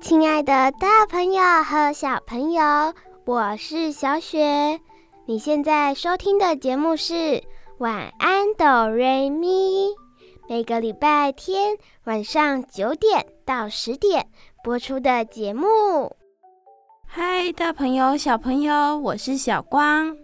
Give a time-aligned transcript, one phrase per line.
[0.00, 2.62] 亲爱的大朋友和小朋友，
[3.24, 4.80] 我是小雪。
[5.26, 7.42] 你现在收听的节目是
[7.78, 9.88] 晚安哆瑞咪，
[10.48, 14.28] 每个礼拜天晚上九点到十点
[14.62, 15.66] 播出的节目。
[17.04, 20.16] 嗨，大朋友、小朋友，我是小光。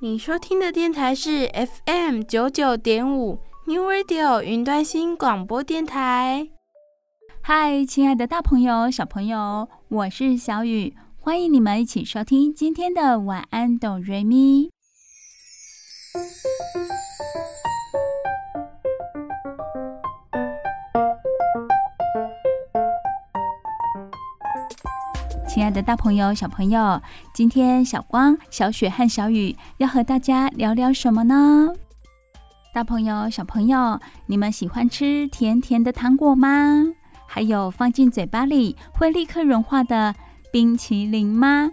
[0.00, 1.48] 你收听的电台是
[1.86, 6.48] FM 九九点五 New Radio 云端新广播电台。
[7.44, 14.70] 嗨，亲爱的大朋友、小朋友，我是小雨，欢迎你们一起收听今天的晚安哆瑞咪。
[25.48, 27.02] 亲爱的大朋友、小朋友，
[27.34, 31.74] 今天小光、小雪和小雨要和大家聊聊什么呢？
[32.72, 36.84] 大朋友、小朋友，你们喜欢吃甜甜的糖果吗？
[37.34, 40.14] 还有放进嘴巴里会立刻融化的
[40.52, 41.70] 冰淇淋吗？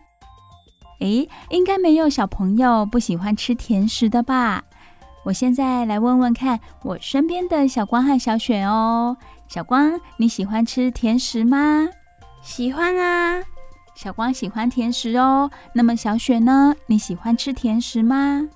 [1.01, 4.63] 诶，应该没有小朋友不喜欢吃甜食的吧？
[5.25, 9.17] 我现在来问问看我身边的小光和小雪哦。
[9.49, 11.89] 小光，你喜欢吃甜食吗？
[12.41, 13.43] 喜欢啊。
[13.93, 16.73] 小光喜欢甜食哦，那么小雪呢？
[16.85, 18.47] 你喜欢吃甜食吗？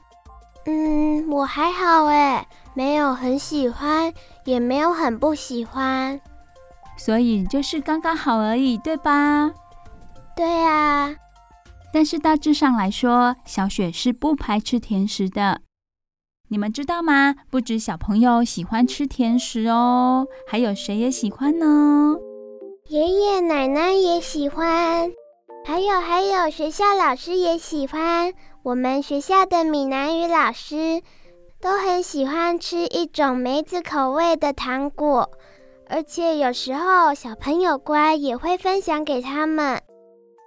[0.66, 4.14] 嗯，我还好诶，没有很喜欢，
[4.46, 6.22] 也没有很不喜欢，
[6.98, 9.52] 所以就是刚刚好而已，对吧？
[10.36, 11.16] 对啊。
[11.94, 15.62] 但是大致上来说，小雪是不排斥甜食的。
[16.50, 17.36] 你们知道吗？
[17.50, 22.16] 不止小朋友喜欢吃甜食哦，还有谁也喜欢呢？
[22.90, 25.12] 爷爷奶奶也喜欢。
[25.66, 28.34] 还有还有，学校老师也喜欢。
[28.64, 31.02] 我们学校的闽南语老师
[31.62, 35.32] 都很喜欢吃一种梅子口味的糖果，
[35.94, 39.80] 而且有时候小朋友乖也会分享给他们。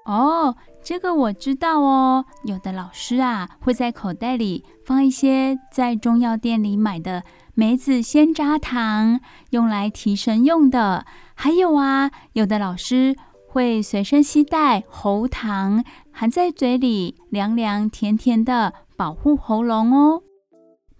[0.05, 2.25] 哦，这个我知道哦。
[2.43, 7.23] 有的老师啊会在口袋里放一些在中药店里买的
[7.55, 9.21] 梅子鲜榨糖，
[9.51, 11.07] 用来提神用的。
[11.37, 13.15] 还有啊，有的老师。
[13.49, 20.23] 会随身携带喉糖，含在嘴里，凉凉甜甜的，保护喉咙哦。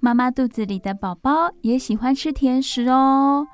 [0.01, 3.47] 妈妈肚子里的宝宝也喜欢吃甜食哦。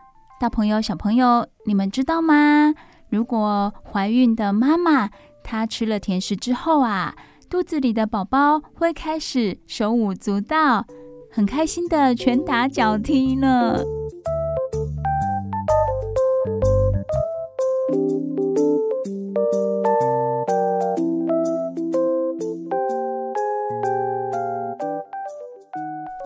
[0.42, 2.74] 大朋友、小朋友，你们知道吗？
[3.08, 5.08] 如果怀孕的妈妈
[5.44, 7.14] 她吃了甜食之后啊，
[7.48, 10.84] 肚子里的宝宝会开始手舞足蹈，
[11.30, 13.78] 很开心的拳打脚踢呢。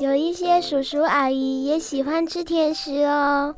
[0.01, 3.55] 有一些叔叔阿姨也喜欢吃甜食哦。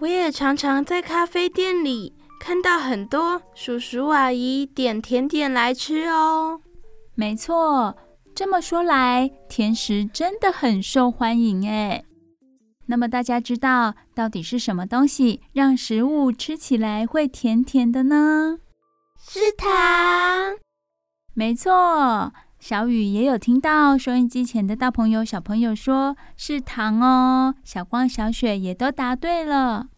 [0.00, 6.60] 我也常常在咖啡店里看到很多叔叔阿姨点甜点来吃哦。
[7.14, 7.96] 没错，
[8.34, 12.04] 这么说来，甜食真的很受欢迎哎。
[12.86, 18.58] 那么大家知道到底是什么东西让食物吃起来会甜甜的呢？
[19.18, 19.68] 是糖。
[21.32, 22.32] 没错。
[22.66, 27.54] 小雨也有听到收音机前的大朋友、小朋友说是糖哦。
[27.62, 29.88] 小光、小雪也都答对了。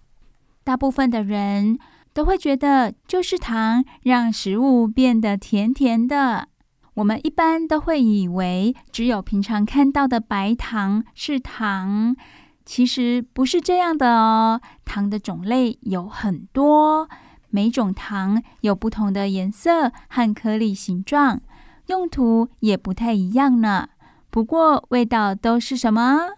[0.65, 1.79] 大部分的人
[2.13, 6.49] 都会觉得就是糖让食物变得甜甜的。
[6.95, 12.17] 我们一般都会以为只有平常看到的白糖是糖，
[12.65, 14.61] 其实不是这样的哦。
[14.85, 17.09] 糖的种类有很多，
[17.49, 21.41] 每种糖有不同的颜色和颗粒形状。
[21.87, 23.89] 用途也不太一样呢，
[24.31, 26.35] 不过味道都是什么？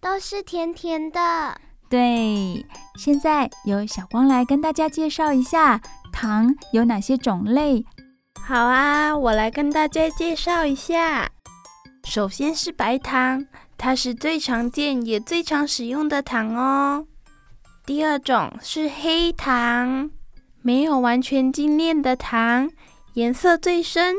[0.00, 1.60] 都是甜甜的。
[1.88, 5.80] 对，现在由小光来跟大家介绍一下
[6.12, 7.84] 糖有哪些种类。
[8.44, 11.30] 好啊，我来跟大家介绍一下。
[12.04, 13.46] 首先是白糖，
[13.78, 17.06] 它是最常见也最常使用的糖哦。
[17.84, 20.10] 第二种是黑糖，
[20.62, 22.70] 没有完全精炼的糖，
[23.14, 24.14] 颜色最深。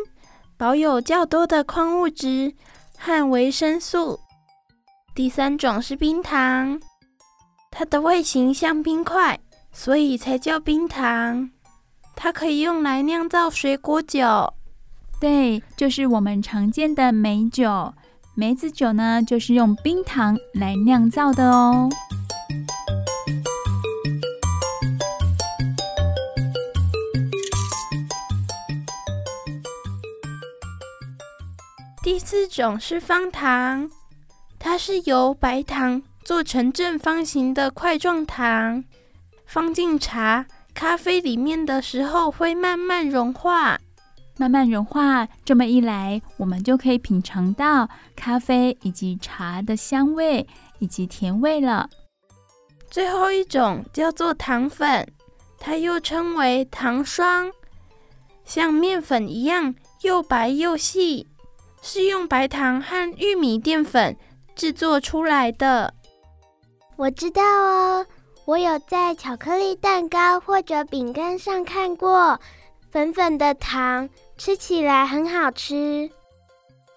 [0.57, 2.53] 保有较多的矿物质
[2.97, 4.19] 和维生素。
[5.13, 6.79] 第三种是冰糖，
[7.69, 9.39] 它的外形像冰块，
[9.71, 11.49] 所以才叫冰糖。
[12.15, 14.51] 它可以用来酿造水果酒，
[15.19, 17.93] 对，就是我们常见的梅酒。
[18.33, 21.89] 梅子酒呢，就是用冰糖来酿造的哦。
[32.07, 33.91] 第四种是方糖，
[34.57, 38.81] 它是由白糖做成正方形的块状糖，
[39.45, 40.45] 放进茶。
[40.73, 43.77] 咖啡里面的时候会慢慢融化，
[44.37, 45.27] 慢慢融化。
[45.43, 50.47] 这么一来，我们就可以品尝到咖啡以及茶的香味
[50.79, 51.89] 以及甜味了。
[52.89, 55.05] 最后一种叫做糖粉，
[55.59, 57.51] 它又称为糖霜，
[58.45, 61.27] 像面粉一样又白又细，
[61.89, 64.17] 是用白糖和玉米淀粉
[64.57, 65.93] 制作出来的。
[66.97, 68.05] 我知道哦。
[68.43, 72.39] 我有在巧克力蛋糕或者饼干上看过
[72.91, 76.09] 粉粉的糖，吃起来很好吃。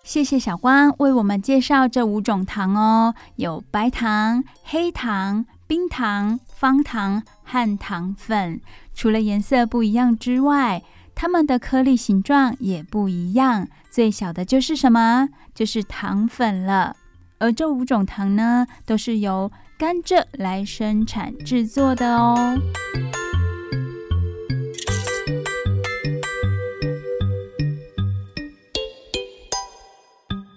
[0.03, 8.61] 谢谢小光为我们介绍这五种糖哦，有白糖、黑糖、冰糖、方糖和糖粉。
[8.93, 10.83] 除了颜色不一样之外，
[11.15, 13.69] 它们的颗粒形状也不一样。
[13.91, 15.29] 最小的就是什么？
[15.55, 16.97] 就是糖粉了。
[17.39, 22.57] 而这五种糖呢，都是由甘蔗来生产制作的哦。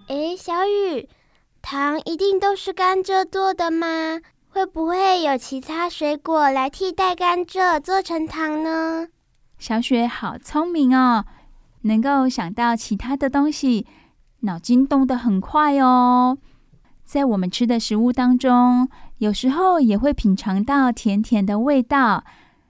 [0.10, 1.08] 诶，小雨，
[1.62, 4.20] 糖一定都是甘蔗做的吗？
[4.50, 9.08] 会不会有其他水果来替代甘蔗做成糖呢？
[9.58, 11.26] 小雪好聪明哦，
[11.84, 13.86] 能够想到其他的东西，
[14.42, 16.38] 脑筋动得很快哦。
[17.06, 22.24] 在我们吃的食物当中，有时候也会品尝到甜甜的味道，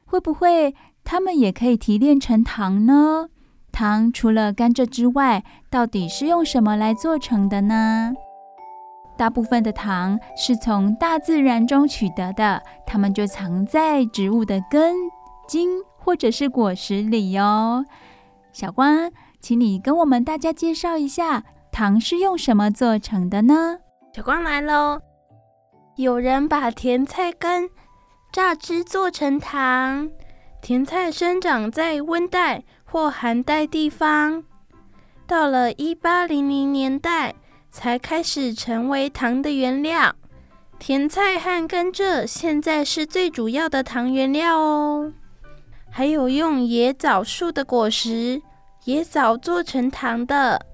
[0.06, 3.30] 会不会它们也可以提炼成糖呢？
[3.72, 8.14] 糖除了甘蔗之外，到底是用什么来做成的呢？
[9.16, 14.96] 大部分的糖是从大自然中取得的，它们就藏在植物的根、
[15.48, 17.86] 茎或者是果实里哟。
[18.54, 19.12] 小光，
[19.42, 23.80] 请你跟我们大家介绍一下，糖是用什么做成的呢？
[24.16, 25.02] 小光来喽！
[25.96, 27.68] 有人把甜菜根
[28.32, 30.10] 榨汁做成糖。
[30.62, 34.44] 甜菜生长在温带或寒带地方，
[35.26, 37.34] 到了一八零零年代
[37.72, 40.16] 才开始成为糖的原料。
[40.80, 45.12] 甜菜和甘蔗现在是最主要的糖原料哦。
[45.96, 48.42] 还有用野枣树的果实、
[48.86, 50.66] 野枣做成糖的。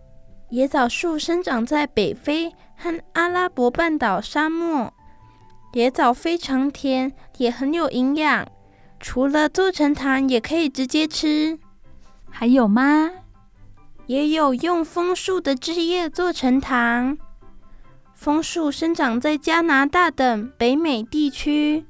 [0.49, 4.93] 野枣树生长在北非和阿拉伯半岛沙漠，
[5.73, 8.47] 野枣非常甜，也很有营养。
[8.97, 11.59] 除了做成糖，也可以直接吃。
[12.29, 13.11] 还有吗？
[14.05, 17.17] 也有用枫树的枝叶做成糖。
[18.13, 21.85] 枫树生长在加拿大等北美地区，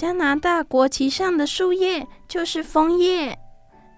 [0.00, 3.38] 加拿大国旗上的树叶就是枫叶，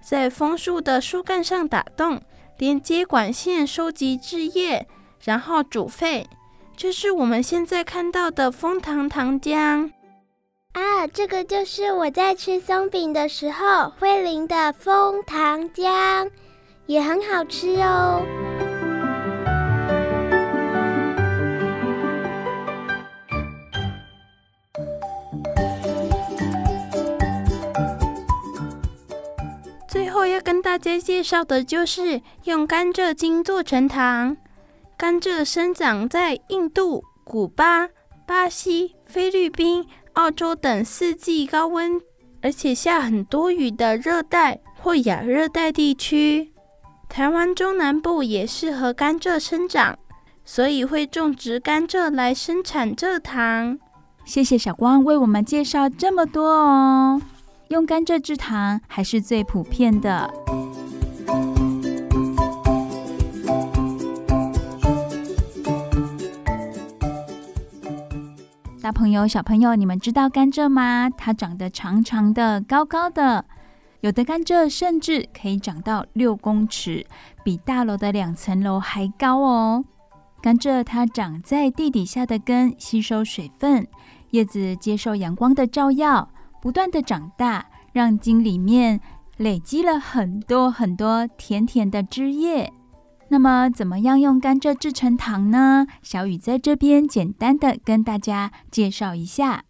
[0.03, 2.21] 在枫树的树干上打洞。
[2.59, 4.89] 连接管线收集汁液，
[5.23, 6.27] 然后煮沸，
[6.77, 9.93] 这是我们现在看到的枫糖糖浆
[10.73, 11.07] 啊！
[11.07, 16.29] 这个就是我在吃松饼的时候会淋的枫糖浆，
[16.87, 18.21] 也很好吃哦。
[30.73, 34.35] 大家介绍的就是用甘蔗精做成糖。
[34.97, 37.91] 甘蔗生长在印度、古巴、
[38.27, 42.01] 巴西、菲律宾、澳洲等四季高温，
[42.41, 46.55] 而且下很多雨的热带或亚热带地区。
[47.07, 49.99] 台湾中南部也适合甘蔗生长，
[50.43, 53.79] 所以会种植甘蔗来生产蔗糖。
[54.25, 57.21] 谢谢小光为我们介绍这么多哦。
[57.69, 60.31] 用甘蔗制糖还是最普遍的。
[68.83, 71.09] 大朋友、小朋友，你们知道甘蔗吗？
[71.17, 73.45] 它长得长长的、高高的，
[74.01, 77.07] 有的甘蔗甚至可以长到六公尺，
[77.45, 79.85] 比大楼的两层楼还高哦。
[80.43, 83.87] 甘蔗它长在地底下的根吸收水分，
[84.31, 86.29] 叶子接受阳光的照耀。
[86.61, 89.01] 不断的长大，让茎里面
[89.37, 92.73] 累积了很多很多甜甜的汁液。
[93.33, 95.87] 那么，怎么样用甘蔗制成糖呢？
[96.03, 99.65] 小雨在这边简单的跟大家介绍一下。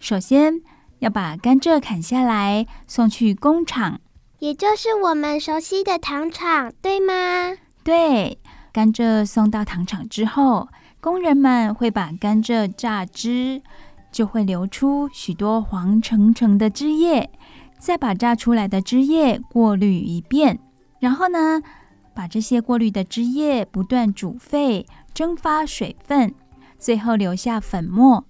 [0.00, 0.60] 首先，
[0.98, 4.00] 要把甘蔗砍下来送去工厂，
[4.40, 7.56] 也就是我们熟悉的糖厂，对吗？
[7.84, 8.36] 对，
[8.72, 10.66] 甘蔗送到糖厂之后，
[11.00, 13.62] 工人们会把甘蔗榨汁，
[14.10, 17.30] 就会流出许多黄澄澄的汁液，
[17.78, 20.58] 再把榨出来的汁液过滤一遍，
[20.98, 21.62] 然后呢，
[22.14, 26.34] 把这些过滤的汁液不断煮沸，蒸发水分，
[26.78, 28.24] 最后留下粉末。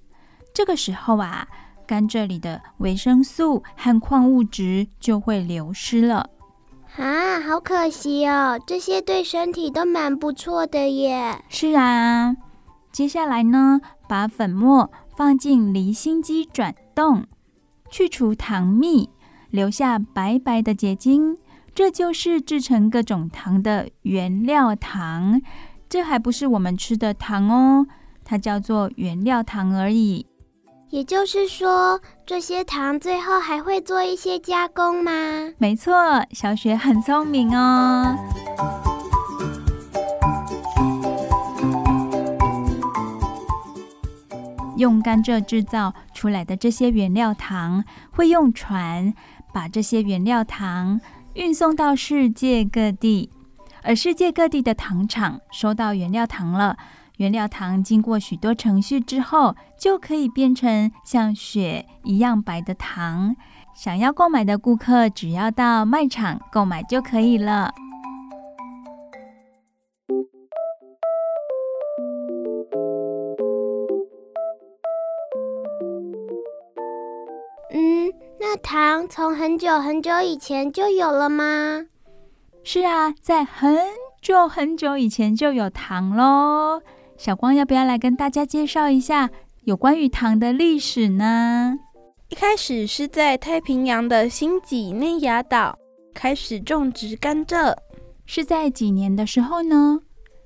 [0.55, 1.49] 这个时候啊，
[1.87, 6.31] 甘蔗里的维生素和矿物质就会流失了。
[6.97, 8.61] 啊，好可惜哦！
[8.67, 11.43] 这些对身体都蛮不错的耶。
[11.49, 12.37] 是啊，
[12.93, 17.25] 接下来呢，把粉末放进离心机转动，
[17.91, 19.09] 去除糖蜜，
[19.49, 21.39] 留下白白的结晶，
[21.75, 25.41] 这就是制成各种糖的原料糖。
[25.89, 27.87] 这还不是我们吃的糖哦，
[28.25, 30.27] 它叫做原料糖而已。
[30.91, 35.11] 也就是说，这些糖最后还会做一些加工吗？
[35.57, 35.95] 没错，
[36.33, 38.15] 小雪很聪明哦。
[44.77, 49.15] 用甘蔗制造出来的这些原料糖，会用船
[49.53, 51.01] 把这些原料糖
[51.35, 53.31] 运送到世界各地，
[53.83, 56.77] 而世界各地的糖厂收到原料糖了。
[57.17, 63.35] 原料糖经过许多程序之后，就可以变成像雪一样白的糖。
[63.75, 67.73] 想要购买的顾客，只要到卖场购买就可以了。
[78.63, 81.85] 糖从很久很久以前就有了吗？
[82.63, 83.77] 是啊，在很
[84.23, 86.81] 久很久以前就有糖喽。
[87.17, 89.29] 小光要不要来跟大家介绍一下
[89.65, 91.77] 有关于糖的历史呢？
[92.29, 95.77] 一开始是在太平洋的新几内亚岛
[96.15, 97.77] 开始种植甘蔗，
[98.25, 100.01] 是在几年的时候呢？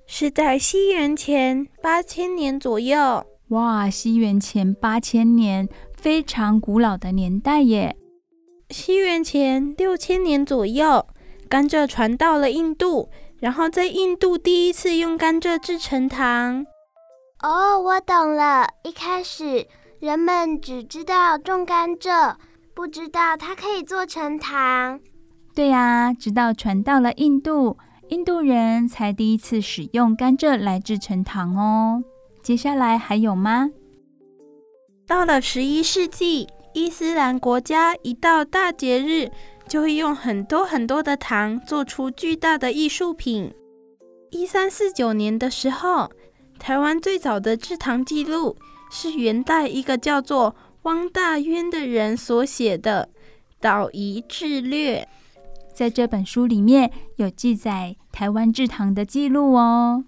[0.07, 3.25] 是在西元前八千年左右。
[3.49, 7.95] 哇，西元前八千年，非常古老的年代耶。
[8.71, 11.07] 西元前六千年左右，
[11.49, 13.09] 甘蔗传到了印度。
[13.39, 16.67] 然后在印度第一次用甘蔗制成糖。
[17.43, 18.67] 哦，我懂了。
[18.83, 19.67] 一开始
[20.01, 22.35] 人们只知道种甘蔗，
[22.75, 24.99] 不知道它可以做成糖。
[25.55, 27.77] 对呀，直到传到了印度，
[28.09, 32.03] 印度人才第一次使用甘蔗来制成糖哦。
[32.43, 33.69] 接下来还有吗？
[35.07, 39.31] 到了十一世纪，伊斯兰国家一到大节日，
[39.67, 43.51] 就会用很多很多的糖做出巨大的艺术品。
[44.31, 46.11] 一三四九年的时候，
[46.59, 48.59] 台湾最早的制糖记录
[48.91, 53.09] 是元代一个叫做汪大渊的人所写的
[53.59, 55.01] 《岛夷志略》。
[55.75, 60.05] 在这本书里面有记载台湾制糖的记录哦。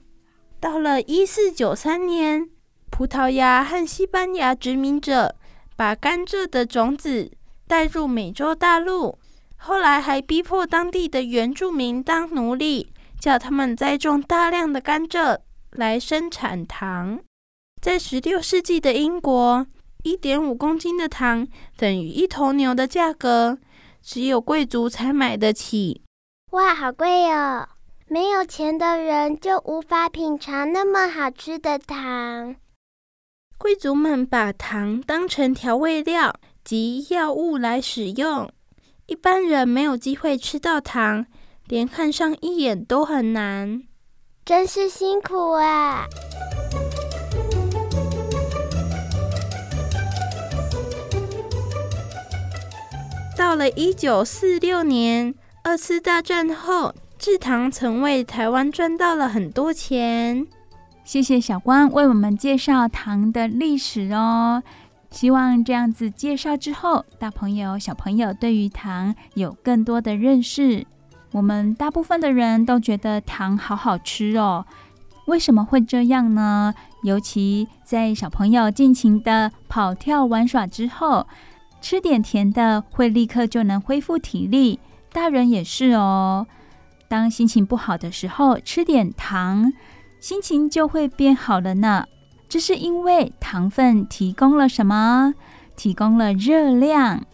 [0.60, 2.50] 到了一四九三年，
[2.90, 5.34] 葡萄牙和西班牙殖民者
[5.78, 7.30] 把甘蔗的种子
[7.68, 9.16] 带入美洲大陆。
[9.56, 15.38] 后来还逼迫当地的原住民当奴隶，叫他们栽种大量的甘蔗
[15.70, 17.20] 来生产糖。
[17.80, 19.64] 在十六世纪的英国，
[20.02, 23.58] 一点五公斤的糖等于一头牛的价格，
[24.02, 26.02] 只有贵族才买得起。
[26.50, 27.68] 哇，好贵哦！
[28.08, 32.56] 没有钱的人就无法品尝那么好吃的糖。
[33.58, 36.32] 贵族们把糖当成调味料
[36.64, 38.48] 及药物来使用。
[39.06, 41.26] 一般人没有机会吃到糖，
[41.66, 43.82] 连看上一眼都很难，
[44.44, 46.06] 真是辛苦啊！
[53.36, 55.34] 到了一九四六年，
[55.64, 60.46] 二次大战后，制糖曾为台湾赚到了很多钱。
[61.08, 64.62] 谢谢小光为我们介绍糖的历史哦。
[65.10, 70.86] 希望这样子介绍之后，大朋友、小朋友对于糖有更多的认识。
[71.32, 74.66] 我们大部分的人都觉得糖好好吃哦，
[75.24, 76.74] 为什么会这样呢？
[77.02, 81.26] 尤其在小朋友尽情的跑跳玩耍之后，
[81.80, 84.78] 吃点甜的会立刻就能恢复体力。
[85.10, 86.46] 大人也是哦，
[87.08, 89.72] 当心情不好的时候，吃点糖，
[90.20, 92.04] 心情就会变好了呢。
[92.48, 95.34] 这是因为糖分提供了什么？
[95.76, 97.24] 提供了热量。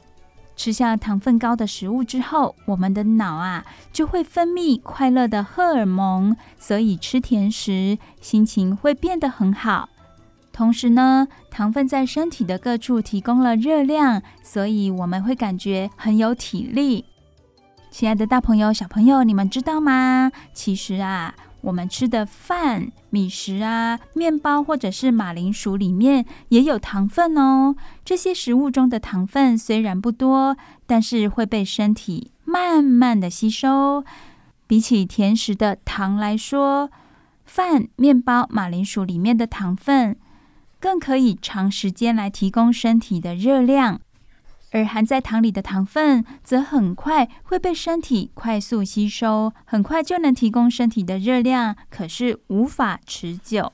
[0.56, 9.88] 吃下糖分高的食物之后，我们的脑啊就会分泌快乐的荷尔蒙，所以吃甜食心情会变得很好。
[10.52, 17.04] 同时呢，糖分在身体的各处提供了热量，所以我们会感觉很有体力。
[17.90, 20.30] 亲爱的大朋友、小朋友，你们知道吗？
[20.52, 21.34] 其实啊，
[21.64, 27.74] 我们吃的饭、米食啊、面包或者是马铃薯里面也有糖分哦。
[28.04, 30.56] 这些食物中的糖分虽然不多，
[30.86, 34.04] 但是会被身体慢慢的吸收。
[34.66, 36.90] 比起甜食的糖来说，
[37.44, 40.16] 饭、面包、马铃薯里面的糖分
[40.78, 44.00] 更可以长时间来提供身体的热量，
[44.74, 53.72] 而含在糖里的糖分则很快会被身体快速吸收，很快就能提供身体的热量，可是无法持久。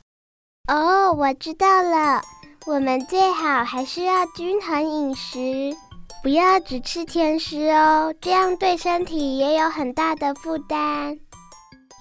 [0.68, 2.20] 哦，我知道了，
[2.66, 5.74] 我们最好还是要均衡饮食。
[6.22, 11.18] 不要只吃甜食哦，这样对身体也有很大的负担。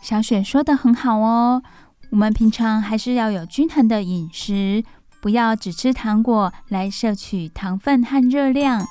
[0.01, 1.63] 小雪说的很好哦，
[2.11, 4.83] 我们平常还是要有均衡的饮食，
[5.21, 8.85] 不要只吃糖果来摄取糖分和热量。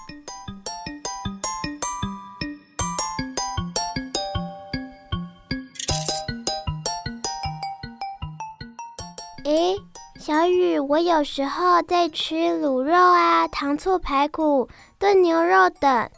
[9.44, 9.74] 诶，
[10.18, 14.68] 小雨，我有时候在吃卤肉啊、糖醋排骨。
[14.98, 16.10] 炖牛肉等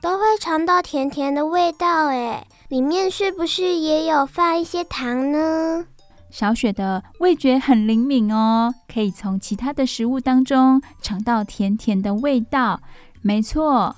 [0.00, 5.84] 都会尝到甜甜的味道，哎，里面是不是也有放一些糖呢？
[6.30, 12.80] 小雪的味觉很灵敏哦，可以从其他的食物当中尝到甜甜的味道。
[13.22, 13.96] 没错，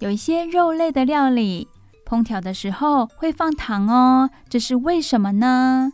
[0.00, 1.66] 有一些肉类的料理
[2.04, 5.90] 烹调的时候会放糖哦，这是为什么呢？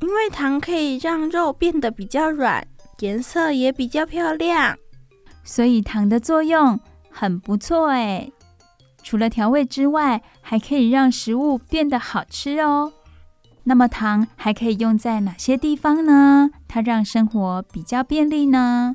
[0.00, 2.66] 因为糖可以让肉变得比较软，
[2.98, 4.76] 颜色也比较漂亮，
[5.44, 6.80] 所以糖的作用。
[7.16, 8.28] 很不错哎，
[9.04, 12.92] 除了调味之外，还可以让食物变得好吃哦。
[13.64, 16.50] 那么糖还可以用在哪些地方呢？
[16.68, 18.94] 它让生活比较便利呢？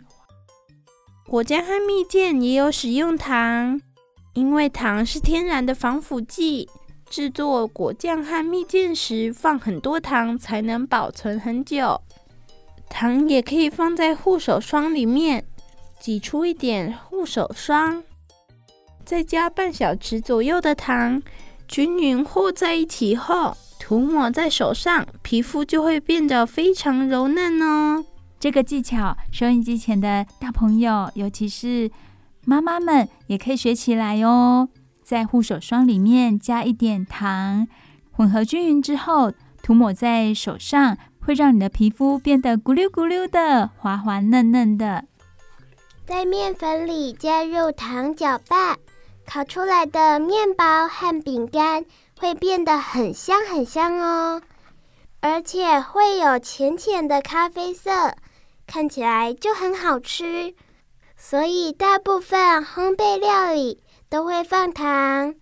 [1.27, 3.81] 果酱和蜜饯也有使用糖，
[4.33, 6.69] 因为糖是天然的防腐剂。
[7.09, 11.99] 制作果酱和蜜饯时，放很多糖才能保存很久。
[12.87, 15.43] 糖也可以放在护手霜里面，
[15.99, 18.03] 挤出一点护手霜。
[19.03, 21.21] 再加半小匙左右的糖，
[21.69, 28.03] 均匀和在一起后，涂抹在手上，皮肤就会变得非常柔嫩哦。
[28.39, 31.91] 这个技巧，收音机前的大朋友，尤其是
[32.43, 34.67] 妈妈们，也可以学起来哦。
[35.03, 37.67] 在护手霜里面加一点糖，
[38.11, 45.05] 混合均匀之后，涂抹在手上，会让你的皮肤变得咕溜咕溜的，滑滑嫩嫩的。
[46.07, 48.75] 在面粉里加入糖搅拌。
[49.31, 51.85] 烤出来的面包和饼干
[52.19, 54.41] 会变得很香很香哦，
[55.21, 58.15] 而且会有浅浅的咖啡色，
[58.65, 60.55] 看起来就很好吃。
[61.15, 65.35] 所以大部分烘焙料理都会放糖。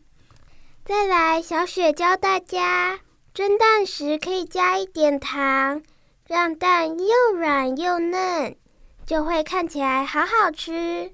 [0.83, 2.99] 再来，小雪教大家
[3.33, 5.81] 蒸蛋时可以加一点糖，
[6.27, 8.57] 让蛋又软又嫩，
[9.05, 11.13] 就会看起来好好吃。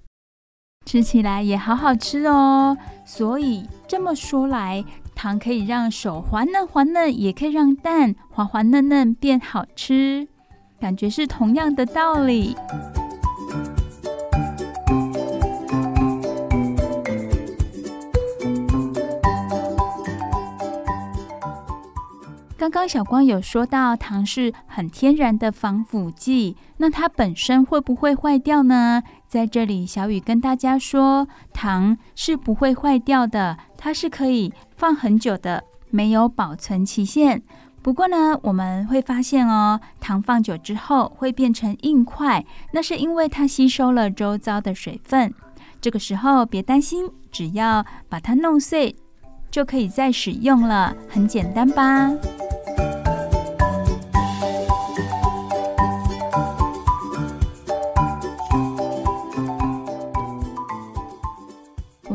[0.86, 4.84] 吃起来也好好吃哦，所以这么说来，
[5.16, 10.28] 糖可以让手滑嫩滑嫩，也可以让蛋滑滑嫩嫩变好吃，
[10.80, 12.56] 感觉是同样的道理。
[22.56, 29.04] 刚刚小光有说到糖是很天然的防腐剂，那它本身会不会坏掉呢？
[29.34, 37.42] 在这里，小雨跟大家说，糖是不会坏掉的，它是可以放很久的，没有保存期限。
[37.82, 45.34] 不过呢，我们会发现哦，糖放久之后会变成硬块，那是因为它吸收了周遭的水分。
[45.82, 48.96] 这个时候别担心，只要把它弄碎，
[49.50, 52.12] 就可以再使用了，很简单吧？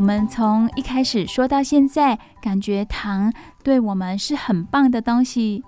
[0.09, 3.31] 我们从一开始说到现在，感觉糖
[3.63, 5.63] 对我们是很棒的东西，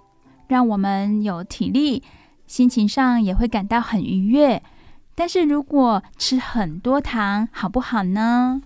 [0.48, 2.02] 让我们有体力，
[2.46, 4.62] 心情上也会感到很愉悦。
[5.14, 8.62] 但是如果吃很多糖，好不好呢？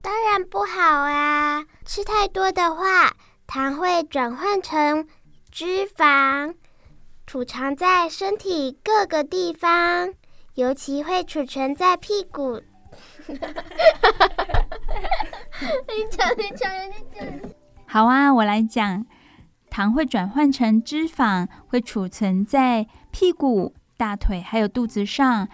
[0.00, 1.64] 当然不好啊！
[1.84, 3.16] 吃太多的话，
[3.48, 5.08] 糖会转换成
[5.50, 6.54] 脂肪，
[7.26, 10.14] 储藏在身体各个地方，
[10.54, 12.62] 尤其会储存在屁股。
[13.26, 13.38] 你
[16.10, 17.24] 讲，你讲，你讲。
[17.86, 19.06] 好啊，我来讲。
[19.70, 25.48] 糖会转换成脂肪，会储存在屁股、大腿还有肚子上。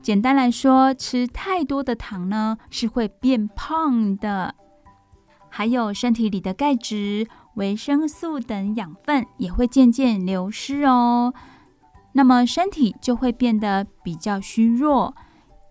[0.00, 4.54] 简单来说，吃太多的糖呢，是会变胖的。
[5.48, 11.32] 还有身体里的钙质、维生素等养分也会渐渐流失哦。
[12.12, 15.16] 那么身体就会变得比较虚弱，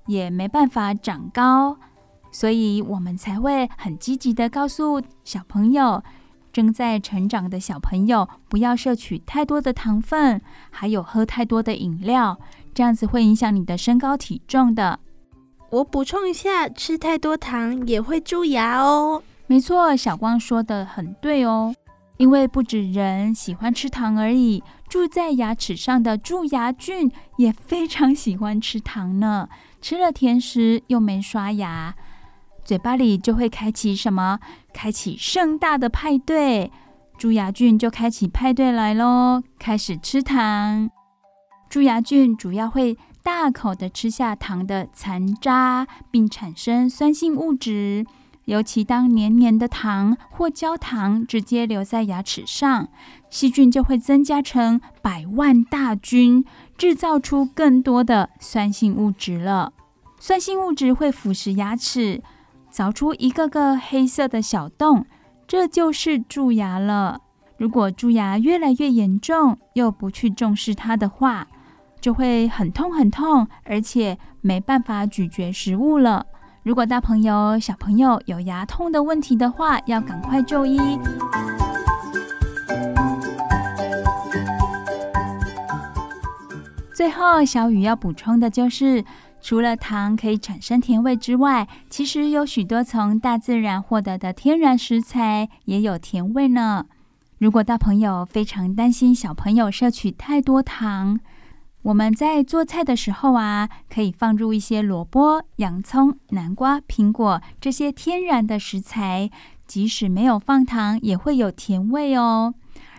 [0.08, 1.78] 也没办法长高。
[2.32, 6.04] 所以我们才会很积极的告诉小朋友，
[6.52, 12.40] 正在成长的小朋友不要摄取太多的糖分，还有喝太多的饮料，
[12.74, 15.00] 这样子会影响你的身高体重的。
[15.70, 19.22] 我补充一下，吃太多糖也会蛀牙哦。
[19.46, 21.74] 没错，小光说的很对哦，
[22.18, 29.50] 因为不止人喜欢吃糖而已，住在牙齿上的蛀牙菌也非常喜欢吃糖呢。
[29.84, 31.94] 吃了甜食又没刷牙。
[32.64, 34.40] 嘴巴里就会开启什么？
[34.74, 36.72] 开启盛大的派对，
[37.18, 40.90] 蛀牙菌就开启派对来喽，开始吃糖。
[41.70, 48.06] 蛀牙菌主要会大口的吃下糖的残渣，并产生酸性物质。
[48.46, 52.90] 尤其当黏黏的糖或焦糖直接留在牙齿上，
[53.30, 56.44] 细菌就会增加成百万大军，
[56.78, 59.74] 制造出更多的酸性物质了。
[60.20, 62.22] 酸性物质会腐蚀牙齿。
[62.72, 65.06] 凿出一个个黑色的小洞，
[65.46, 67.22] 这就是蛀牙了。
[67.56, 71.48] 如果蛀牙越来越严重，又不去重视它的话，
[72.02, 76.26] 就会很痛很痛，而且没办法咀嚼食物了。
[76.64, 80.80] 如果大朋友、小朋友有牙痛的问题的话，要赶快就医。
[87.04, 89.04] 最后，小雨要补充的就是。
[89.42, 96.86] 除了糖可以产生甜味之外，其实有许多从大自然获得的天然食材也有甜味呢。
[97.40, 101.20] 如果大朋友非常担心小朋友摄取太多糖，
[101.82, 109.30] 我们在做菜的时候啊，可以放入一些萝卜、洋葱、南瓜、苹果这些天然的食材，
[109.68, 112.54] 即使没有放糖，也会有甜味哦。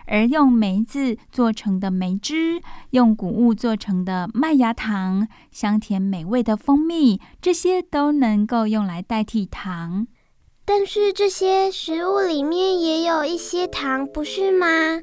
[0.07, 10.07] 而用梅子做成的梅汁，用谷物做成的麦芽糖，香甜美味的蜂蜜，这些都能够用来代替糖。
[10.63, 15.01] 但是这些食物里面也有一些糖，不是吗？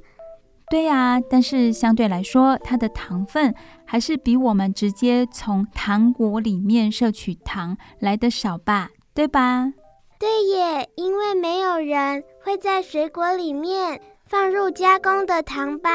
[0.71, 8.91] 对呀，但是相对来说，它的糖分还是比我们直接从糖果里面摄取糖来的少吧？
[9.13, 9.73] 对吧？
[10.19, 14.01] 对耶，因为没有人会在水果里面。
[14.33, 15.91] 放入加工的糖吧。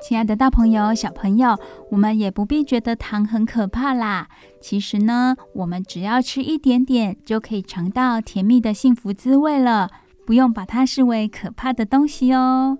[0.00, 1.58] 亲爱的大朋友、小朋友，
[1.90, 4.28] 我们也不必觉得糖很可怕啦。
[4.60, 9.90] 其实呢，我们只要吃一点点，就可以尝到甜蜜的幸福滋味了，
[10.24, 12.78] 不用把它视为可怕的东西哦。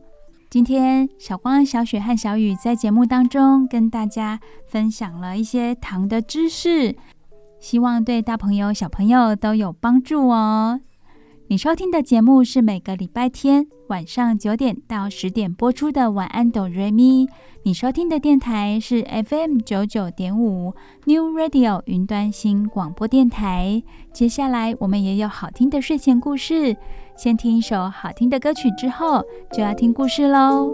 [0.53, 6.95] 今天，小光、小雪和小雨在节目当中跟大家分享了一些糖的知识，
[7.59, 10.79] 希望对大朋友、小朋友都有帮助哦。
[11.53, 17.27] 你收听的节目是每个礼拜天晚上九点到十点播出的《晚安，哆瑞咪》。
[17.65, 20.73] 你收听的电台是 FM 九九点五
[21.05, 23.83] New Radio 云端新广播电台。
[24.15, 26.75] 接下来，我们也有好听的睡前故事。
[27.19, 30.73] 先听一首好听的歌曲，之后就要听故事喽。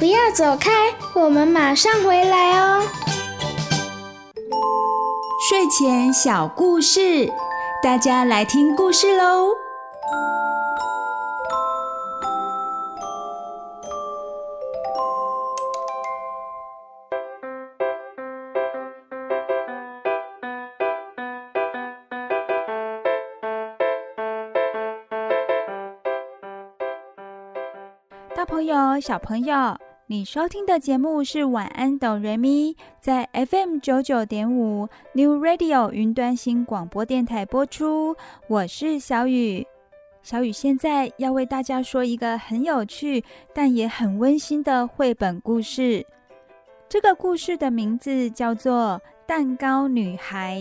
[0.00, 0.70] 不要走开，
[1.14, 2.82] 我们马上回来哦。
[5.46, 7.30] 睡前小故事。
[7.82, 9.50] 大家来听故事喽！
[28.34, 29.54] 大朋友、小朋友，
[30.10, 38.16] 你收听的节目是晚安哆瑞咪，在 FM 九九点五 New Radio 云端新广播电台播出。
[38.48, 39.64] 我是小雨，
[40.20, 43.22] 小雨现在要为大家说一个很有趣
[43.54, 46.04] 但也很温馨的绘本故事。
[46.88, 50.58] 这个故事的名字叫做《蛋糕女孩》。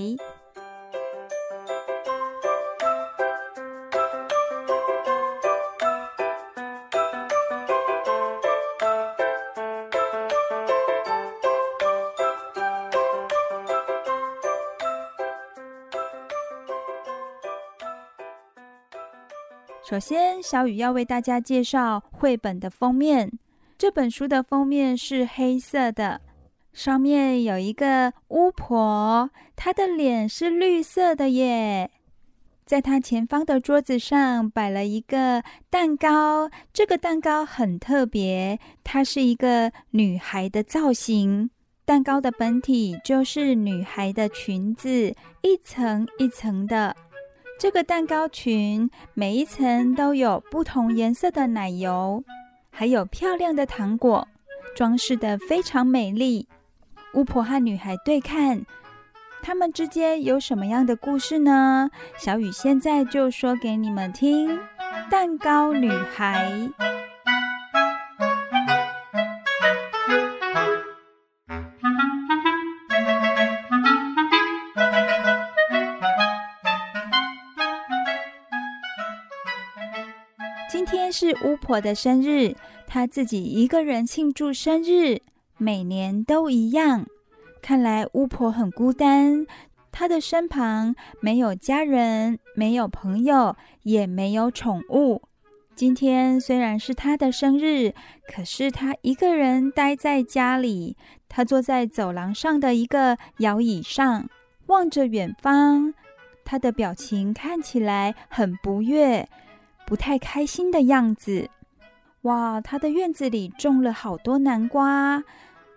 [19.99, 23.29] 首先，小雨要为大家介绍绘本的封面。
[23.77, 26.21] 这本书的封面是黑色的，
[26.71, 31.91] 上面有一个巫婆，她的脸是绿色的耶。
[32.65, 41.49] 在她前方的桌子上摆了一个蛋糕，这个蛋糕很特别，它是一个女孩的造型。
[41.83, 46.95] 蛋糕的本体就是女孩的裙子，一层一层的。
[47.59, 52.23] 这个蛋糕裙每一层都有不同颜色的奶油，
[52.71, 54.25] 还有漂亮的糖果，
[54.73, 56.47] 装饰的非常美丽。
[57.13, 58.65] 巫婆和女孩对看，
[59.41, 61.89] 他们之间有什么样的故事呢？
[62.17, 64.57] 小雨现在就说给你们听：
[65.11, 66.71] 蛋糕女孩。
[80.69, 82.55] 今天是巫婆的生日，
[82.85, 85.19] 她自己一个人庆祝生日，
[85.57, 87.07] 每年都一样。
[87.59, 89.47] 看来巫婆很孤单，
[89.91, 95.23] 她的身旁没有家人，没有朋友，也没有宠物。
[95.73, 97.95] 今天虽然是她的生日，
[98.31, 100.95] 可是她一个人待在家里。
[101.27, 104.29] 她坐在走廊上的一个摇椅上，
[104.67, 105.95] 望着远方。
[106.45, 109.27] 她的表情看起来很不悦。
[109.89, 111.49] 不太开心的样子。
[112.21, 115.23] 哇，他的院子里种了好多南瓜，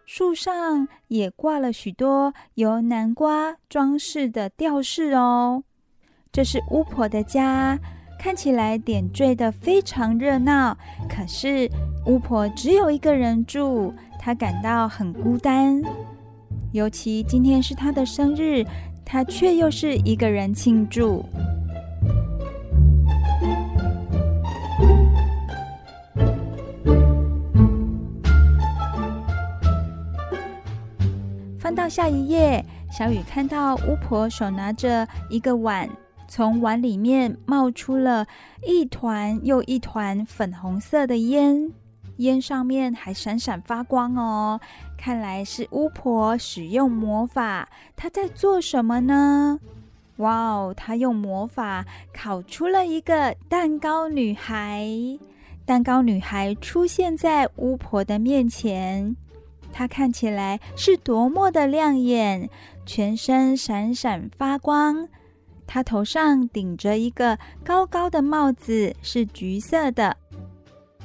[0.04, 5.64] 树上也挂了许多由南瓜装饰的吊饰哦。
[6.30, 7.78] 这是巫婆的家，
[8.18, 10.76] 看起来点缀得非常热闹。
[11.08, 11.70] 可是
[12.06, 15.80] 巫婆只有一个人住，她感到很孤单。
[16.72, 18.62] 尤其今天是她的生日，
[19.06, 21.24] 她却又是一个人庆祝。
[31.72, 35.88] 翻到下一页，小雨看到巫婆手拿着一个碗，
[36.28, 38.26] 从碗里面冒出了
[38.62, 41.72] 一团又一团粉红色的烟，
[42.18, 44.60] 烟上面还闪闪发光哦。
[44.98, 49.58] 看来是巫婆使用魔法，她在做什么呢？
[50.16, 54.86] 哇哦，她用魔法烤出了一个蛋糕女孩。
[55.64, 59.16] 蛋糕女孩出现在巫婆的面前。
[59.72, 62.48] 她看起来是多么的亮眼，
[62.84, 65.08] 全身闪闪发光。
[65.66, 70.16] 她头上顶着一个高高的帽子，是橘色的。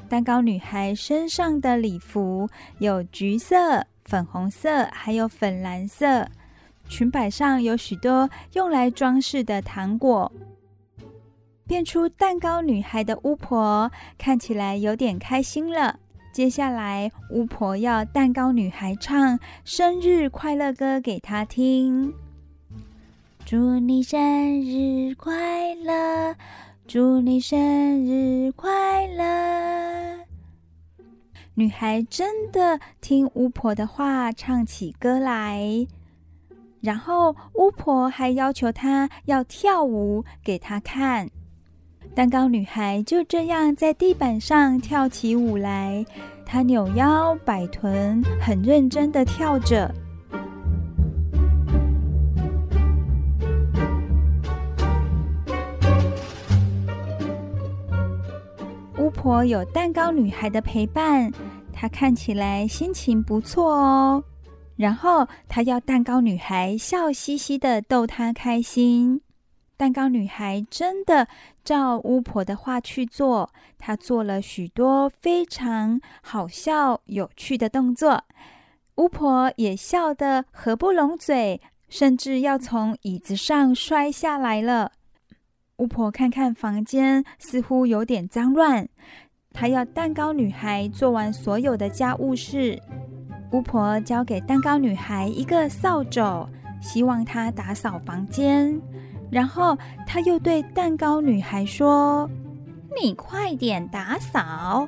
[0.09, 2.49] 蛋糕女孩身上的礼服
[2.79, 6.27] 有橘色、粉红色，还有粉蓝色。
[6.89, 10.31] 裙摆上有许多用来装饰的糖果。
[11.65, 15.99] 变出蛋糕女孩的巫婆看起来有点开心了。
[16.37, 22.13] 接下来，巫婆要蛋糕女孩唱生日快乐歌给她听。
[23.43, 24.19] 祝你生
[24.61, 26.35] 日快乐，
[26.85, 27.57] 祝你生
[28.05, 30.19] 日快乐。
[31.55, 35.87] 女孩真的听巫婆的话，唱起歌来。
[36.81, 41.31] 然后，巫婆还要求她要跳舞给她看。
[42.17, 46.03] 蛋糕女孩就这样在地板上跳起舞来，
[46.43, 49.93] 她扭腰摆臀，很认真的跳着。
[58.97, 61.31] 巫婆有蛋糕女孩的陪伴，
[61.71, 64.23] 她看起来心情不错哦。
[64.75, 69.21] 然后她要蛋糕女孩笑嘻嘻的逗她开心。
[69.77, 71.27] 蛋糕女孩真的
[71.63, 78.23] 照巫婆的话去做，她做了许多非常好笑、有趣的动作，
[78.95, 84.93] 巫婆也笑得合不拢嘴，甚至要从椅子上摔下来了。
[85.77, 88.89] 巫婆看看房间，似乎有点脏乱，
[89.53, 92.81] 她要蛋糕女孩做完所有的家务事。
[93.51, 96.49] 巫婆交给蛋糕女孩一个扫帚，
[96.81, 98.81] 希望她打扫房间。
[99.29, 102.29] 然后他又对蛋糕女孩说
[103.01, 104.87] ：“你快点打扫，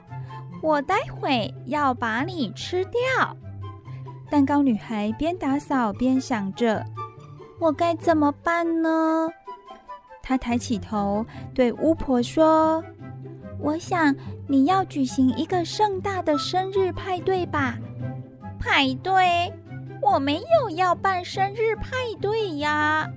[0.62, 3.36] 我待会要把你吃掉。”
[4.30, 6.86] 蛋糕女孩边打扫边想着
[7.60, 9.30] ：“我该怎么办呢？”
[10.22, 12.84] 她抬起头对巫婆说
[13.60, 14.16] ：“我想
[14.48, 17.78] 你要举行一个盛大的生日派对吧？”
[18.60, 19.52] 派对？
[20.02, 23.10] 我没有要办生日派对呀。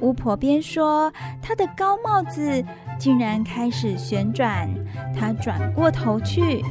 [0.00, 2.64] 巫婆边说，她的高帽子
[2.98, 4.68] 竟然开始旋转，
[5.14, 6.64] 她转过头去。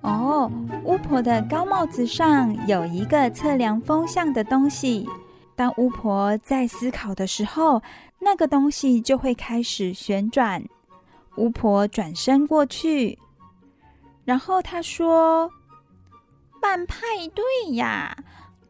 [0.00, 0.50] 哦，
[0.84, 5.06] 巫婆的高帽子上有一个测量风向的东西。
[5.54, 7.82] 当巫婆在思考的时候，
[8.20, 10.64] 那个东西就会开始旋转。
[11.36, 13.16] 巫婆转身过去，
[14.24, 15.48] 然后她说
[16.60, 16.98] ：“办派
[17.32, 18.16] 对呀，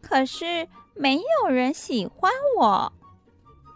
[0.02, 2.92] 可是没有人喜欢我。”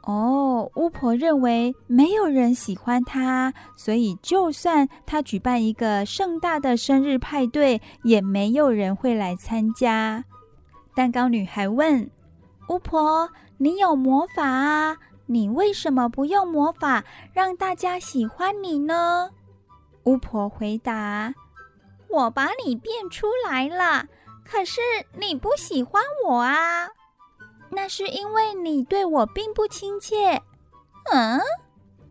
[0.05, 10.25] 哦，巫婆认为没有人喜欢她，所以就算她举办一个盛大的生日派对，也没有人会来参加。
[10.95, 12.11] 蛋糕女孩问
[12.69, 19.31] 巫婆：“你有魔法啊？”你为什么不用魔法让大家喜欢你呢？
[20.05, 21.35] 巫婆回答
[22.11, 24.07] ：“我把你变出来了，
[24.45, 24.81] 可是
[25.19, 26.89] 你不喜欢我啊。
[27.71, 30.43] 那是因为你对我并不亲切。”
[31.13, 31.41] 嗯，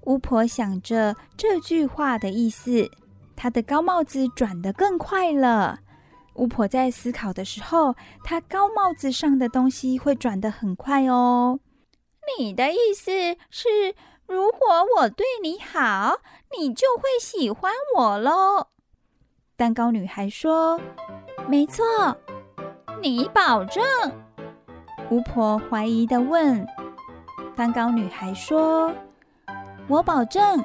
[0.05, 2.89] 巫婆想着这句话的意思，
[3.35, 5.79] 她的高帽子转得更快了。
[6.35, 7.93] 巫婆在思考的时候，
[8.23, 11.59] 她高帽子上的东西会转得很快哦。
[12.39, 13.11] 你的意思
[13.49, 14.59] 是，如果
[14.97, 16.17] 我对你好，
[16.57, 18.67] 你就会喜欢我喽？
[19.55, 20.79] 蛋糕女孩说
[21.47, 21.83] ：“没错，
[23.01, 23.83] 你保证？”
[25.11, 26.65] 巫婆怀疑的问。
[27.55, 28.91] 蛋糕女孩说
[29.87, 30.63] ：“我保证。”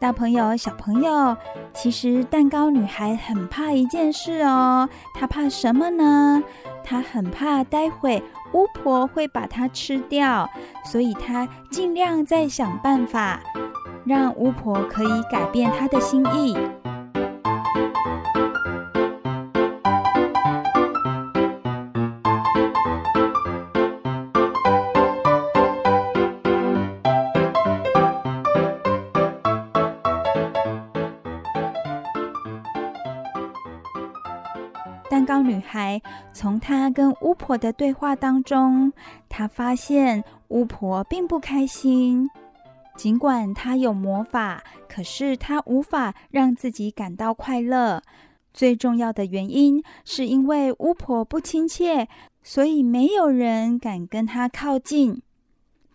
[0.00, 1.36] 大朋友、小朋友，
[1.74, 4.88] 其实蛋糕女孩很怕一件事哦。
[5.14, 6.42] 她怕什么呢？
[6.84, 10.48] 她很怕待会巫婆会把她吃掉，
[10.84, 13.40] 所以她尽量在想办法，
[14.04, 16.56] 让巫婆可以改变她的心意。
[35.48, 36.00] 女孩
[36.32, 38.92] 从她跟巫婆的对话当中，
[39.28, 42.28] 她发现巫婆并不开心。
[42.96, 48.02] 尽管她有魔法，可是她无法让自己感到快乐。
[48.52, 52.08] 最重要的原因是因为巫婆不亲切，
[52.42, 55.22] 所以没有人敢跟她靠近。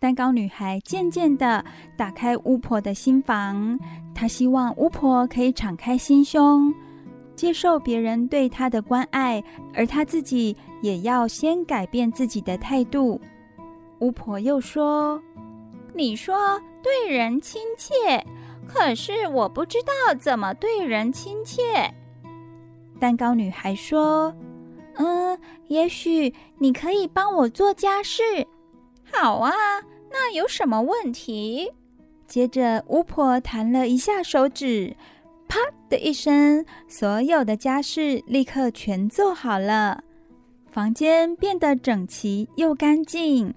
[0.00, 1.64] 蛋糕女孩渐渐地
[1.96, 3.78] 打开巫婆的心房，
[4.14, 6.72] 她希望巫婆可以敞开心胸。
[7.34, 9.42] 接受别人对他的关爱，
[9.74, 13.20] 而他自己也要先改变自己的态度。
[14.00, 15.20] 巫婆又说
[15.94, 18.24] ：“你说对人亲切，
[18.66, 21.62] 可是我不知道怎么对人亲切。”
[23.00, 24.34] 蛋糕女孩说
[24.96, 28.22] ：“嗯，也许你可以帮我做家事。
[29.12, 29.52] ”“好啊，
[30.10, 31.72] 那有什么问题？”
[32.26, 34.96] 接着，巫婆弹了一下手指。
[35.94, 40.02] 的一声，所有的家事立刻全做好了，
[40.68, 43.54] 房间变得整齐又干净，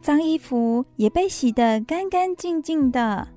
[0.00, 3.28] 脏衣服也被洗得干干净净的。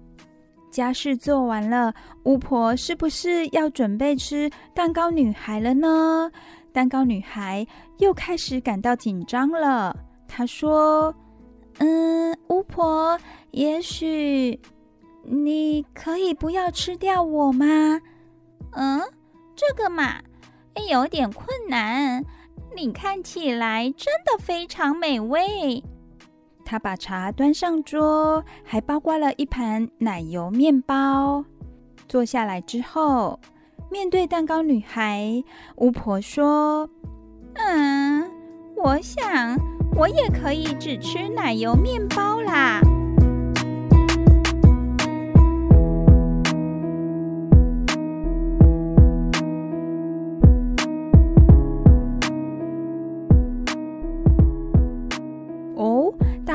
[0.71, 6.31] 家事做完了，巫婆是不是要准备吃蛋糕女孩了呢？
[6.71, 9.93] 蛋糕女孩又开始感到紧张了。
[10.29, 11.13] 她说
[11.79, 13.19] ：“嗯，巫婆，
[13.51, 14.57] 也许……”
[15.25, 18.01] 你可以不要吃掉我吗？
[18.75, 19.01] 嗯，
[19.55, 20.21] 这个嘛，
[20.89, 22.23] 有点困难。
[22.75, 25.83] 你看起来真的非常美味。
[26.65, 31.45] 他把茶端上桌，还包括了一盘奶油面包。
[32.07, 33.39] 坐下来之后，
[33.91, 35.43] 面对蛋糕女孩，
[35.75, 36.89] 巫婆说
[37.53, 38.29] ：“嗯，
[38.75, 39.55] 我想
[39.95, 42.81] 我也可以只吃奶油面包啦。”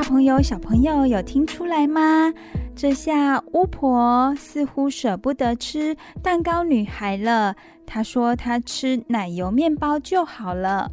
[0.09, 2.33] 朋友，小朋友有听出来吗？
[2.75, 7.55] 这下巫婆似乎舍不得吃蛋糕女孩了。
[7.85, 10.91] 她说她吃奶油面包就好了。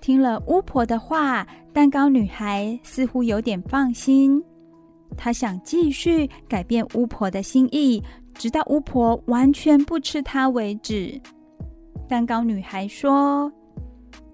[0.00, 4.42] 听了巫婆的话，蛋糕女孩似乎有点放心。
[5.16, 8.02] 她想继续改变巫婆的心意，
[8.34, 11.20] 直到巫婆完全不吃她为止。
[12.08, 13.52] 蛋糕女孩说：“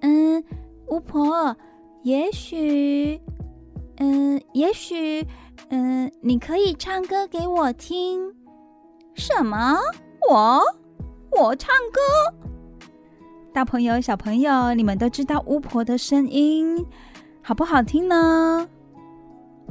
[0.00, 0.42] 嗯，
[0.88, 1.54] 巫婆，
[2.02, 3.20] 也许……”
[3.98, 5.26] 嗯，也许，
[5.68, 8.34] 嗯，你可以唱歌给我听。
[9.14, 9.78] 什么？
[10.28, 10.60] 我？
[11.30, 12.00] 我唱歌？
[13.52, 16.84] 大朋友、小朋友，你们都知道巫婆的声音
[17.40, 18.68] 好不好听呢？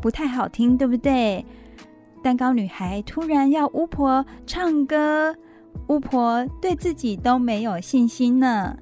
[0.01, 1.45] 不太好听，对不对？
[2.24, 5.36] 蛋糕女孩突然要巫婆唱歌，
[5.88, 8.78] 巫婆对自己都没有信心呢。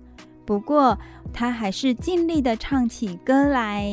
[0.46, 0.96] 不过
[1.34, 3.92] 她还是尽力的唱起歌来。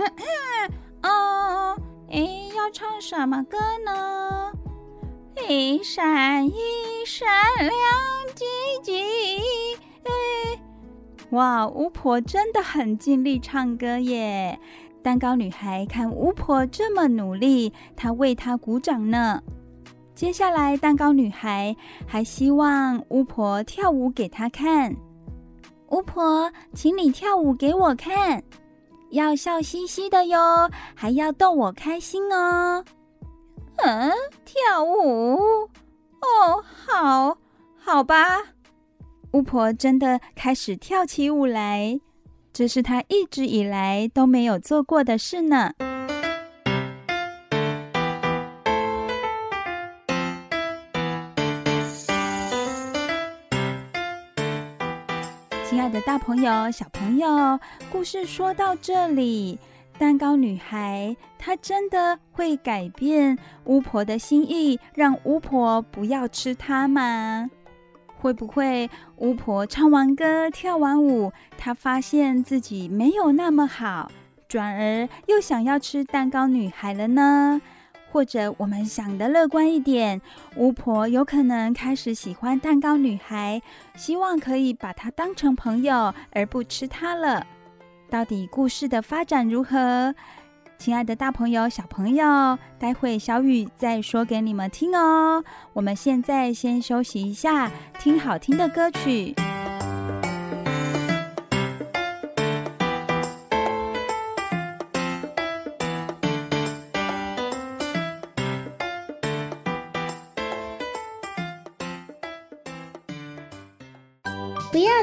[0.00, 1.76] 嗯嗯，哦，
[2.10, 2.18] 哎，
[2.56, 4.50] 要唱什么歌呢？
[5.46, 6.52] 一闪一
[7.04, 7.28] 闪
[7.58, 7.70] 亮
[8.34, 8.46] 晶
[8.82, 8.96] 晶。
[10.04, 10.10] 哎，
[11.30, 14.58] 哇，巫婆真的很尽力唱歌耶！
[15.02, 19.42] 蛋糕女孩看巫婆这么努力，她为她鼓掌呢。
[20.14, 21.76] 接下来，蛋糕女孩
[22.06, 24.96] 还希望巫婆跳舞给她看。
[25.88, 28.42] 巫婆，请你跳舞给我看，
[29.10, 32.84] 要笑嘻嘻的哟，还要逗我开心哦。
[33.76, 34.12] 嗯，
[34.44, 35.68] 跳舞？
[36.20, 37.38] 哦，好，
[37.78, 38.42] 好吧。
[39.32, 42.00] 巫婆真的开始跳起舞来。
[42.52, 45.72] 这是她一直以来都没有做过的事呢。
[56.10, 59.56] 大朋友、小朋友，故事说到这里，
[59.96, 67.48] 蛋糕女孩她真的会改变巫婆的心意，让巫婆不要吃她吗？
[68.18, 74.10] 会不会巫婆唱完歌、跳完舞，她发现自己没有那么好，
[74.48, 77.62] 转而又想要吃蛋糕女孩了呢？
[78.12, 80.20] 或者我们想得乐观一点，
[80.56, 83.62] 巫婆有可能开始喜欢蛋糕女孩，
[83.94, 87.46] 希望可以把她当成朋友，而不吃她了。
[88.08, 90.14] 到底故事的发展如何？
[90.78, 95.44] 亲爱的，大朋友、小朋友，待会小雨再说给你们听哦。
[95.74, 99.34] 我们现在先休息一下，听好听的歌曲。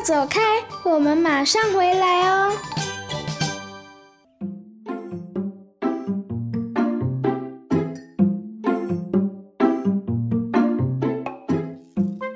[0.08, 0.40] 走开，
[0.86, 2.54] 我们马上回来哦。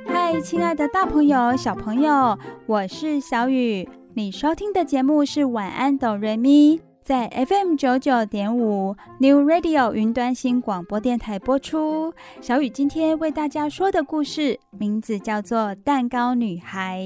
[0.05, 3.87] 嗨亲爱的，大朋友、小朋友，我是小雨。
[4.15, 12.13] 你收听的节目是晚安哆瑞咪，在 FM 九九点五 New Radio 云端新广播电台播出。
[12.41, 16.99] 小雨今天为大家说的故事名字叫做《蛋糕女孩》。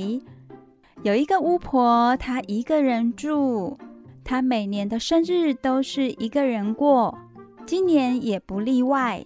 [1.06, 3.78] 有一个巫婆，她一个人住，
[4.24, 7.16] 她每年的生日都是一个人过，
[7.64, 9.24] 今年也不例外。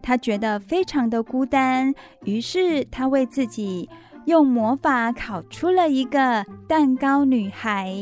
[0.00, 1.94] 她觉得非常的孤单，
[2.24, 3.86] 于是她为自己
[4.24, 7.94] 用魔法烤出了一个蛋糕女孩。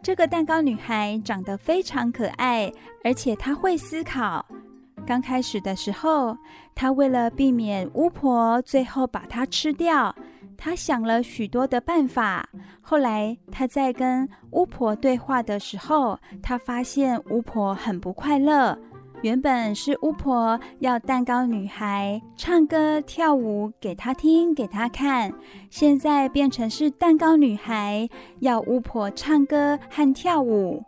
[0.00, 2.72] 这个蛋糕女孩长得非常可爱，
[3.02, 4.46] 而且她会思考。
[5.04, 6.36] 刚开始的时候，
[6.72, 10.14] 她为了避免巫婆最后把她吃掉，
[10.62, 12.46] 他想了许多的办法。
[12.82, 18.78] 后来他在跟巫婆对话的时候，他发现巫婆很不快乐。
[19.22, 25.32] 原本是巫婆要蛋糕女孩唱歌跳舞给她听给她看，
[25.70, 28.08] 现在变成是蛋糕女孩
[28.38, 30.82] 要巫婆唱歌和跳舞，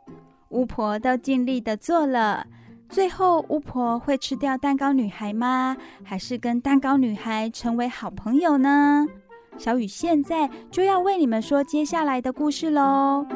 [0.49, 2.47] 巫婆都尽力的做了，
[2.89, 5.77] 最后巫婆会吃掉蛋糕女孩吗？
[6.03, 9.07] 还是跟蛋糕女孩成为好朋友呢？
[9.59, 13.27] 小雨现在就要为你们说接下来的故事喽。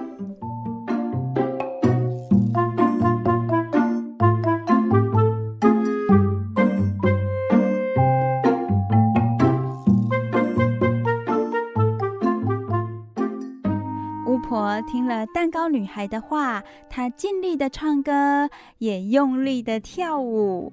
[14.88, 18.48] 听了蛋糕女孩的话，她尽力的唱歌，
[18.78, 20.72] 也用力的跳舞。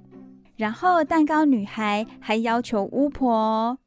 [0.55, 3.77] 然后蛋糕女孩还要求巫婆：“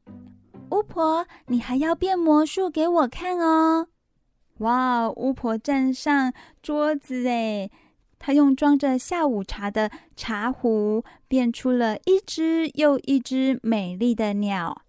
[0.70, 3.88] 巫婆，你还要变魔术给我看哦！”
[4.58, 7.70] 哇，巫婆站上桌子，哎，
[8.18, 14.82] 她用装着下午茶的茶壶变出了一只又一只美丽的鸟。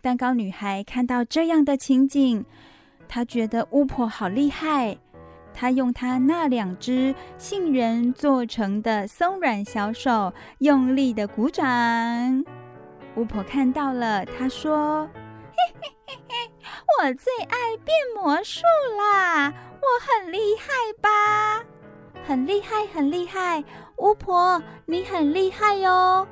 [0.00, 2.44] 蛋糕女孩看到这样的情景。
[3.06, 4.96] 她觉得巫婆好厉害，
[5.52, 11.66] 她用她那两只杏仁做成的松软小手用力的鼓掌。
[13.16, 15.06] 巫婆看到了，她说
[15.82, 16.50] ：“嘿嘿嘿，
[16.98, 18.62] 我最爱变魔术
[18.98, 19.52] 啦！
[19.80, 20.66] 我很厉害
[21.00, 21.64] 吧？
[22.26, 23.64] 很厉害，很厉害！
[23.96, 26.26] 巫婆，你很厉害哟！”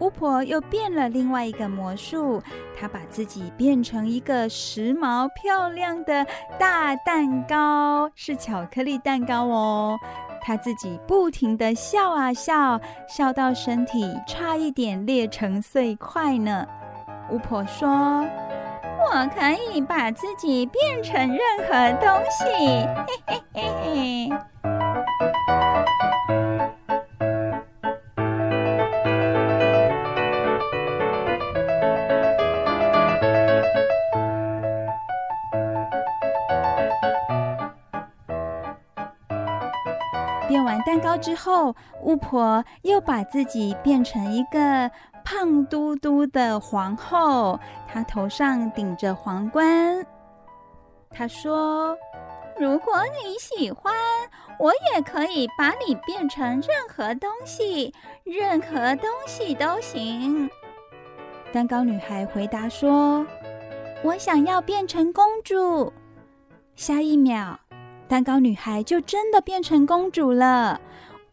[0.00, 2.42] 巫婆又变了另外一个魔术，
[2.74, 6.26] 她把自己变成一个时髦漂亮的
[6.58, 9.98] 大蛋糕，是巧克力蛋糕哦。
[10.40, 16.66] 她自己不停地笑啊笑，笑到身体差一点裂成碎块呢。
[17.30, 18.24] 巫婆说
[19.00, 22.44] ：“我可以把自己变成任何东西。”
[23.08, 24.30] 嘿嘿嘿嘿。
[40.48, 44.90] 变完蛋糕之后，巫婆又把自己变成一个
[45.30, 47.56] 胖嘟嘟的皇后，
[47.86, 50.04] 她头上顶着皇冠。
[51.08, 51.96] 她说
[52.58, 53.94] ：“如果你喜欢，
[54.58, 60.50] 我也可以把你变成任何东西，任何东西都行。”
[61.54, 63.24] 蛋糕女孩回答说
[64.02, 65.92] ：“我想要变成公主。”
[66.74, 67.56] 下一秒。
[68.08, 70.80] 蛋糕女孩就真的变成公主了。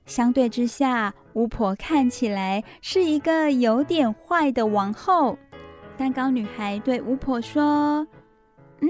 [0.06, 5.38] 相对之下，巫婆看起来是一个有点坏的王后。
[5.96, 8.08] 蛋糕女孩对巫婆说
[8.82, 8.90] ：“嗯，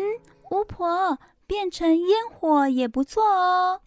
[0.51, 3.81] 巫婆变成烟火也不错哦。”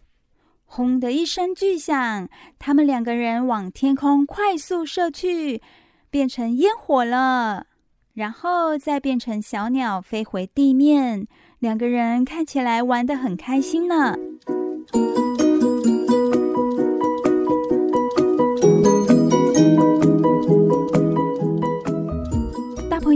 [0.65, 5.59] 轰的一声巨响，他们两个人往天空快速射去，
[6.11, 7.65] 变成烟火了，
[8.13, 11.25] 然后再变成小鸟飞回地面。
[11.57, 14.15] 两个人看起来玩得很开心呢。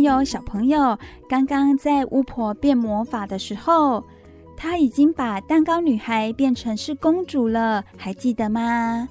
[0.05, 0.97] 友、小朋友，
[1.27, 4.03] 刚刚在巫婆变魔法的时候，
[4.55, 9.09] 她已经把蛋糕女孩变成是公主了，还记得吗？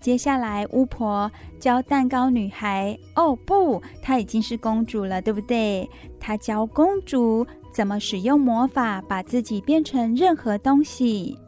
[0.00, 5.90] 接下来，巫婆教蛋糕女孩，哦不，她已经是公主了，对不对？
[6.18, 7.46] 她教公主。
[7.72, 11.38] 怎么使用魔法把自己变成任何东西，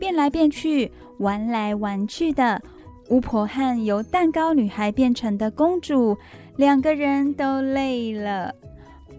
[0.00, 2.60] 变来变去，玩来玩去的。
[3.08, 6.18] 巫婆和由蛋糕女孩变成的公主，
[6.56, 8.54] 两个人都累了。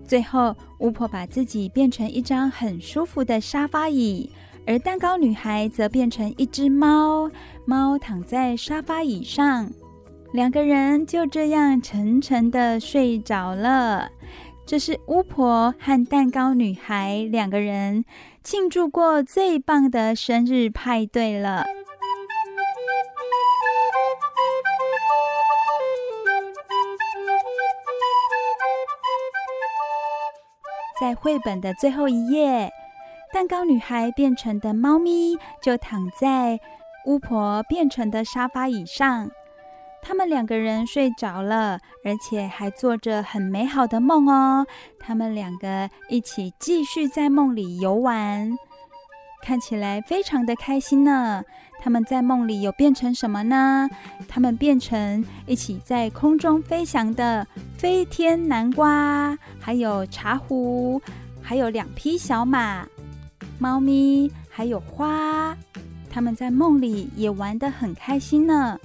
[0.07, 4.29] 最后，巫婆把自己变成一张很舒服的沙发椅，
[4.67, 7.29] 而蛋糕女孩则变成一只猫，
[7.65, 9.71] 猫躺在沙发椅上，
[10.31, 14.09] 两个人就这样沉沉的睡着了。
[14.65, 18.03] 这是巫婆和蛋糕女孩两个人
[18.43, 21.65] 庆祝过最棒的生日派对了。
[30.99, 32.71] 在绘本的最后一页，
[33.33, 36.59] 蛋糕女孩变成的猫咪就躺在
[37.05, 39.29] 巫婆变成的沙发椅上。
[40.01, 44.65] 他们两个人睡着了，而且还做着很美好的梦哦。
[44.99, 48.55] 他们两个一起继续在梦里游玩，
[49.43, 51.43] 看起来非常的开心呢。
[51.85, 53.87] 他们在梦里有变成什么呢？
[54.27, 57.45] 他们变成一起在空中飞翔的
[57.77, 60.99] 飞天南瓜，还有茶壶，
[61.43, 62.87] 还有两匹小马、
[63.59, 65.55] 猫咪，还有花。
[66.09, 68.79] 他们在梦里也玩得很开心呢。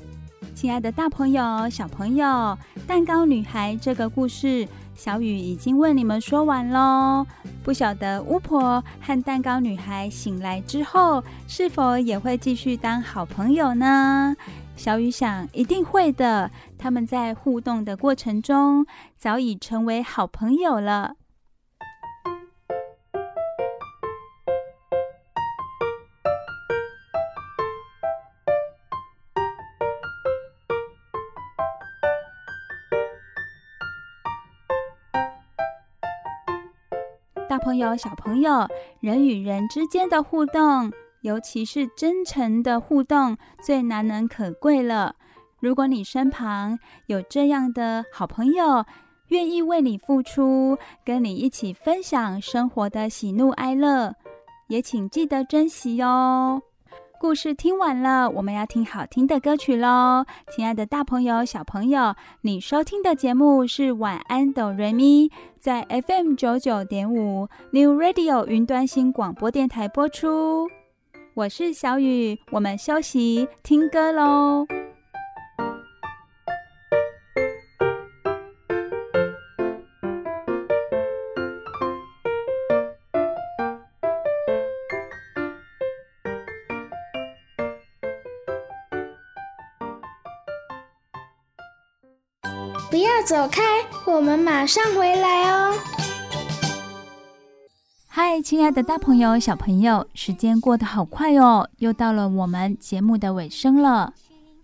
[0.54, 4.68] 亲爱的大朋友、小朋友，蛋糕女孩这个故事，
[5.02, 7.26] 小雨已经为你们说完喽。
[7.64, 14.36] 不晓得巫婆和蛋糕女孩醒来之后，是否也会继续当好朋友呢？
[14.76, 16.50] 小雨想，一定会的。
[16.76, 18.84] 他们在互动的过程中，
[19.16, 21.14] 早已成为好朋友了。
[37.70, 38.66] 朋友、小朋友，
[38.98, 40.90] 人与人之间的互动，
[41.20, 45.14] 尤其是真诚的互动，最难能可贵了。
[45.60, 48.84] 如果你身旁有这样的好朋友，
[49.28, 54.16] 愿意为你付出，跟你一起分享生活的喜怒哀乐，
[54.66, 56.60] 也请记得珍惜哦。
[57.20, 60.24] 故事听完了，我们要听好听的歌曲喽！
[60.50, 70.70] 亲爱的大朋友、小朋友，你收听的节目是晚安哆瑞咪，在 FM 九九点五 New Radio 云端新广播电台播出。
[71.34, 74.66] 我是小雨，我们休息听歌喽。
[92.90, 93.62] 不要走开，
[94.04, 95.72] 我们马上回来哦。
[98.08, 104.12] 嗨，亲爱的大朋友、小朋友，时间过得好快哦，又到了我们节目的尾声了。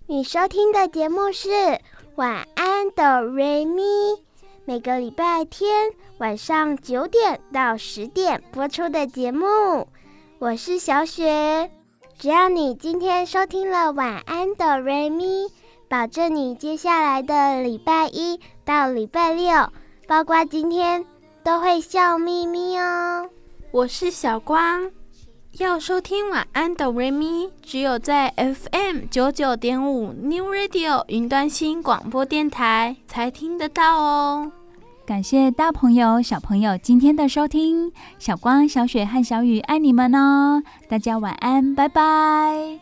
[0.09, 1.49] 你收听的节目是
[2.17, 3.83] 《晚安，哆瑞咪》，
[4.65, 9.47] 每个礼拜天晚上九点到十点播出的节目。
[10.41, 11.71] 我是小雪，
[12.19, 15.45] 只要你今天收听了《晚安，哆瑞咪》，
[15.89, 19.71] 保证你接下来的礼拜一到礼拜六，
[20.09, 21.05] 包括今天，
[21.45, 23.29] 都会笑眯眯哦。
[23.71, 24.91] 我是小光，
[25.59, 34.51] 要收听晚安哆瑞咪，只有在 FM 九九点五 New Radio 云端新广播电台才听得到哦。
[35.07, 40.61] 感谢大朋友、小朋友今天的收听，小光、小雪和小雨爱你们哦！
[40.89, 42.81] 大家晚安，拜拜！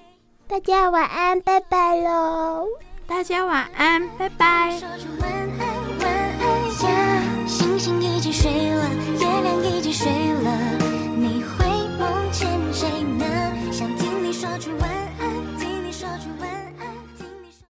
[0.49, 2.65] 大家晚安，拜拜喽！
[3.07, 4.79] 大家晚安拜拜。
[4.79, 4.89] 说
[5.21, 5.69] 晚安
[6.01, 6.45] 晚安
[6.83, 7.23] 呀。
[7.47, 8.89] 星星已经睡了
[9.21, 10.94] 月亮已经睡了。